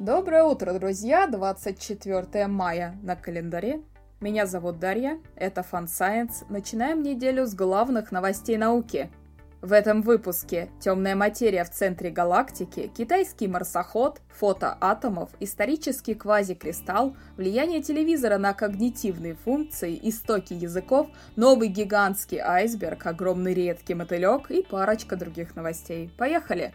[0.00, 1.26] Доброе утро, друзья!
[1.26, 3.82] 24 мая на календаре.
[4.22, 6.46] Меня зовут Дарья, это Fun Science.
[6.48, 9.10] Начинаем неделю с главных новостей науки.
[9.60, 17.82] В этом выпуске темная материя в центре галактики, китайский марсоход, фото атомов, исторический квазикристалл, влияние
[17.82, 25.56] телевизора на когнитивные функции, истоки языков, новый гигантский айсберг, огромный редкий мотылек и парочка других
[25.56, 26.10] новостей.
[26.16, 26.72] Поехали!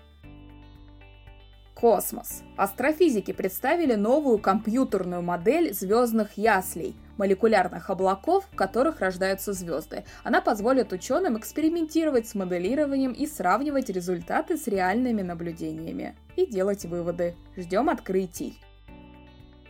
[1.75, 2.41] Космос.
[2.55, 10.05] Астрофизики представили новую компьютерную модель звездных яслей, молекулярных облаков, в которых рождаются звезды.
[10.23, 16.15] Она позволит ученым экспериментировать с моделированием и сравнивать результаты с реальными наблюдениями.
[16.37, 17.35] И делать выводы.
[17.57, 18.57] Ждем открытий.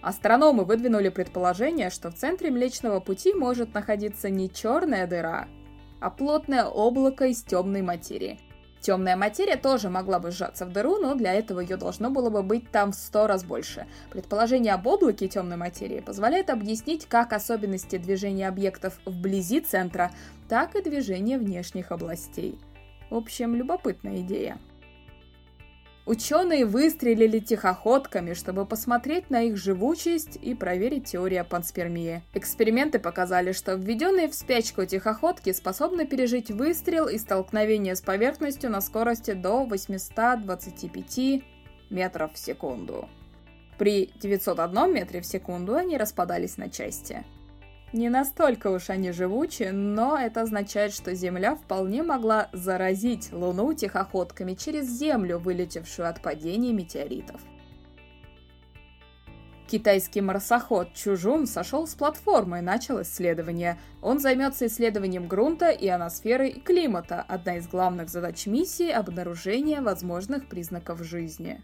[0.01, 5.48] Астрономы выдвинули предположение, что в центре Млечного Пути может находиться не черная дыра,
[5.99, 8.40] а плотное облако из темной материи.
[8.85, 12.43] Темная материя тоже могла бы сжаться в дыру, но для этого ее должно было бы
[12.43, 13.88] быть там в сто раз больше.
[14.12, 20.12] Предположение об облаке темной материи позволяет объяснить как особенности движения объектов вблизи центра,
[20.48, 22.59] так и движения внешних областей.
[23.09, 24.59] В общем, любопытная идея.
[26.05, 32.21] Ученые выстрелили тихоходками, чтобы посмотреть на их живучесть и проверить теорию панспермии.
[32.35, 38.81] Эксперименты показали, что введенные в спячку тихоходки способны пережить выстрел и столкновение с поверхностью на
[38.81, 41.43] скорости до 825
[41.89, 43.09] метров в секунду.
[43.79, 47.25] При 901 метре в секунду они распадались на части.
[47.96, 54.54] Не настолько уж они живучи, но это означает, что Земля вполне могла заразить Луну тихоходками
[54.54, 57.40] через Землю, вылетевшую от падения метеоритов.
[59.70, 63.79] Китайский марсоход Чужун сошел с платформы и начал исследование.
[64.02, 71.02] Он займется исследованием грунта, ионосферы и климата, одна из главных задач миссии– обнаружение возможных признаков
[71.02, 71.63] жизни.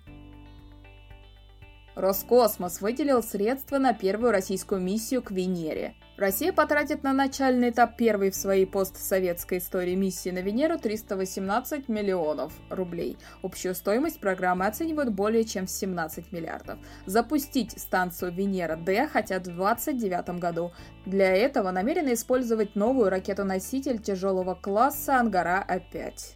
[1.95, 5.95] Роскосмос выделил средства на первую российскую миссию к Венере.
[6.21, 12.53] Россия потратит на начальный этап первой в своей постсоветской истории миссии на Венеру 318 миллионов
[12.69, 13.17] рублей.
[13.41, 16.77] Общую стоимость программы оценивают более чем в 17 миллиардов.
[17.07, 20.71] Запустить станцию Венера-Д хотят в 2029 году.
[21.07, 26.35] Для этого намерены использовать новую ракету-носитель тяжелого класса «Ангара-А5».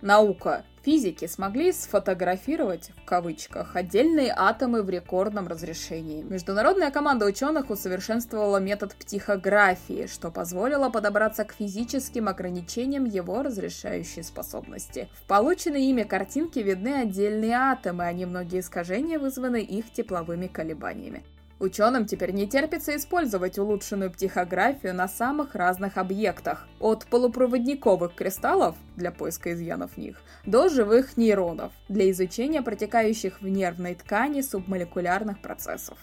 [0.00, 6.22] Наука физики смогли сфотографировать, в кавычках, отдельные атомы в рекордном разрешении.
[6.22, 15.08] Международная команда ученых усовершенствовала метод птихографии, что позволило подобраться к физическим ограничениям его разрешающей способности.
[15.14, 21.24] В полученной ими картинке видны отдельные атомы, а немногие искажения вызваны их тепловыми колебаниями.
[21.58, 29.10] Ученым теперь не терпится использовать улучшенную психографию на самых разных объектах, от полупроводниковых кристаллов для
[29.10, 35.98] поиска изъянов в них до живых нейронов для изучения протекающих в нервной ткани субмолекулярных процессов.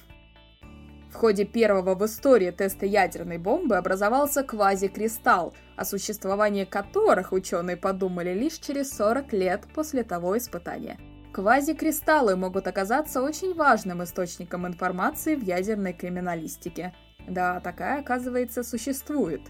[1.11, 8.33] В ходе первого в истории теста ядерной бомбы образовался квазикристалл, о существовании которых ученые подумали
[8.33, 10.97] лишь через 40 лет после того испытания–
[11.33, 16.93] Квазикристаллы могут оказаться очень важным источником информации в ядерной криминалистике.
[17.27, 19.41] Да, такая, оказывается, существует.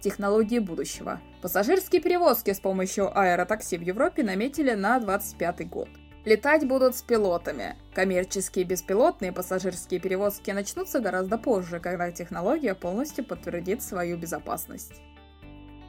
[0.00, 1.20] Технологии будущего.
[1.42, 5.88] Пассажирские перевозки с помощью аэротакси в Европе наметили на 25 год.
[6.24, 7.74] Летать будут с пилотами.
[7.92, 14.94] Коммерческие беспилотные пассажирские перевозки начнутся гораздо позже, когда технология полностью подтвердит свою безопасность.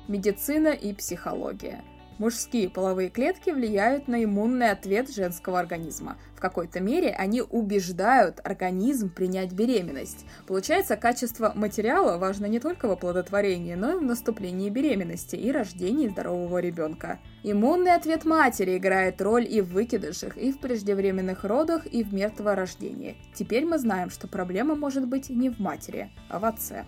[0.08, 1.84] Медицина и психология–
[2.18, 6.18] Мужские половые клетки влияют на иммунный ответ женского организма.
[6.36, 10.26] В какой-то мере они убеждают организм принять беременность.
[10.48, 16.08] Получается, качество материала важно не только в оплодотворении, но и в наступлении беременности и рождении
[16.08, 17.20] здорового ребенка.
[17.44, 23.18] Иммунный ответ матери играет роль и в выкидышах, и в преждевременных родах, и в мертворождении.
[23.34, 26.86] Теперь мы знаем, что проблема может быть не в матери, а в отце.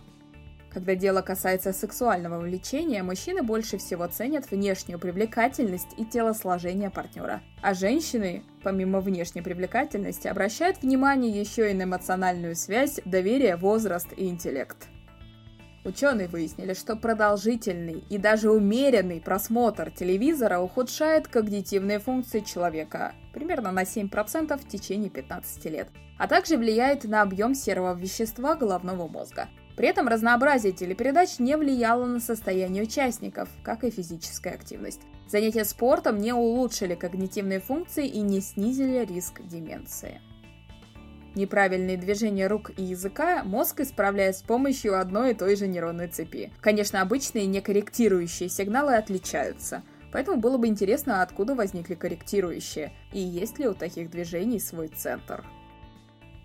[0.73, 7.41] Когда дело касается сексуального влечения, мужчины больше всего ценят внешнюю привлекательность и телосложение партнера.
[7.61, 14.27] А женщины, помимо внешней привлекательности, обращают внимание еще и на эмоциональную связь, доверие, возраст и
[14.27, 14.77] интеллект.
[15.86, 23.83] Ученые выяснили, что продолжительный и даже умеренный просмотр телевизора ухудшает когнитивные функции человека примерно на
[23.83, 25.88] 7% в течение 15 лет,
[26.19, 29.47] а также влияет на объем серого вещества головного мозга–
[29.77, 35.01] при этом разнообразие телепередач не влияло на состояние участников, как и физическая активность.
[35.29, 40.19] Занятия спортом не улучшили когнитивные функции и не снизили риск деменции.
[41.35, 46.51] Неправильные движения рук и языка мозг исправляет с помощью одной и той же нейронной цепи.
[46.59, 53.68] Конечно, обычные некорректирующие сигналы отличаются– Поэтому было бы интересно, откуда возникли корректирующие, и есть ли
[53.68, 55.44] у таких движений свой центр.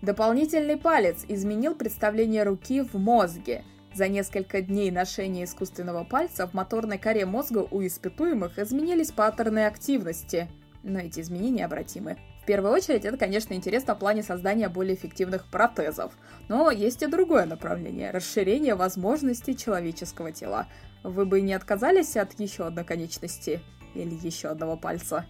[0.03, 3.63] Дополнительный палец изменил представление руки в мозге.
[3.93, 10.49] За несколько дней ношения искусственного пальца в моторной коре мозга у испытуемых изменились паттерны активности.
[10.83, 12.17] Но эти изменения обратимы.
[12.41, 16.11] В первую очередь, это, конечно, интересно в плане создания более эффективных протезов.
[16.49, 20.67] Но есть и другое направление– расширение возможностей человеческого тела.
[21.05, 23.61] Вы бы не отказались от еще одной конечности
[23.95, 25.25] или еще одного пальца?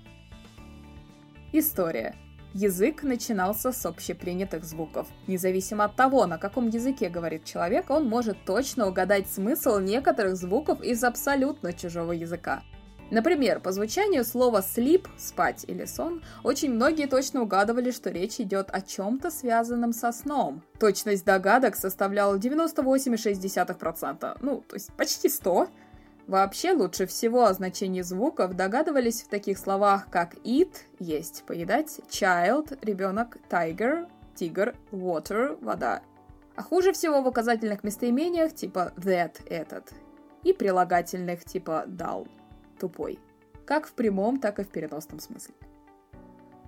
[1.52, 2.16] История.
[2.54, 5.08] Язык начинался с общепринятых звуков.
[5.26, 10.80] Независимо от того, на каком языке говорит человек, он может точно угадать смысл некоторых звуков
[10.84, 12.62] из абсолютно чужого языка.
[13.10, 18.70] Например, по звучанию слова sleep– спать или сон, очень многие точно угадывали, что речь идет
[18.72, 20.62] о чем-то связанном со сном.
[20.80, 25.70] Точность догадок составляла 98,6%, ну, то есть почти 100%.
[26.28, 32.80] Вообще, лучше всего о значении звуков догадывались в таких словах, как eat– есть, поедать, child–
[32.82, 36.02] ребенок, tiger– тигр, water– вода.
[36.56, 39.92] А хуже всего в указательных местоимениях типа that– этот,
[40.44, 42.30] и прилагательных типа dull–
[42.80, 43.20] тупой.
[43.66, 45.54] Как в прямом, так и в переносном смысле.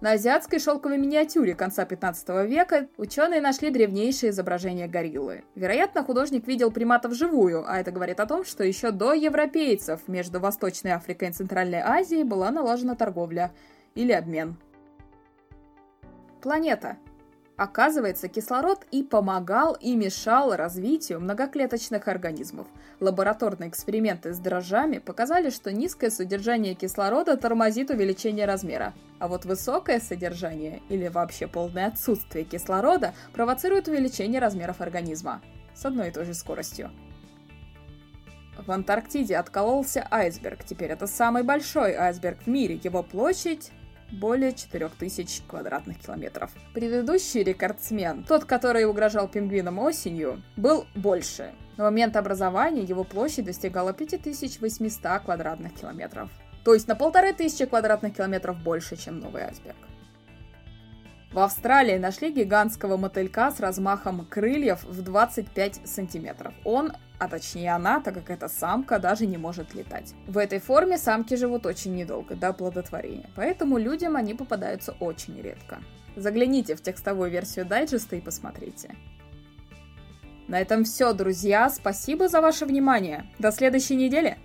[0.05, 5.43] На азиатской шелковой миниатюре конца 15 века ученые нашли древнейшее изображение гориллы.
[5.55, 10.39] Вероятно, художник видел примата вживую, а это говорит о том, что еще до европейцев между
[10.39, 13.51] Восточной Африкой и Центральной Азией была налажена торговля
[13.95, 14.57] или обмен.
[16.39, 16.97] Планета.
[17.57, 22.67] Оказывается, кислород и помогал, и мешал развитию многоклеточных организмов.
[22.99, 30.01] Лабораторные эксперименты с дрожжами показали, что низкое содержание кислорода тормозит увеличение размера, а вот высокое
[30.01, 35.41] содержание или вообще полное отсутствие кислорода провоцирует увеличение размеров организма
[35.73, 36.91] с одной и той же скоростью.
[38.57, 40.63] В Антарктиде откололся айсберг.
[40.65, 42.79] Теперь это самый большой айсберг в мире.
[42.83, 43.71] Его площадь
[44.19, 46.51] более 4000 квадратных километров.
[46.73, 51.53] Предыдущий рекордсмен, тот, который угрожал пингвинам осенью, был больше.
[51.77, 56.29] На момент образования его площадь достигала 5800 квадратных километров.
[56.63, 59.75] То есть на полторы тысячи квадратных километров больше, чем новый айсберг.
[61.31, 66.53] В Австралии нашли гигантского мотылька с размахом крыльев в 25 сантиметров.
[66.63, 70.13] Он а точнее она, так как эта самка даже не может летать.
[70.27, 75.79] В этой форме самки живут очень недолго, до плодотворения, поэтому людям они попадаются очень редко.
[76.15, 78.95] Загляните в текстовую версию дайджеста и посмотрите.
[80.47, 81.69] На этом все, друзья.
[81.69, 83.25] Спасибо за ваше внимание.
[83.39, 84.37] До следующей недели.